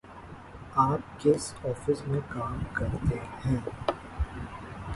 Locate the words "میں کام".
2.07-2.63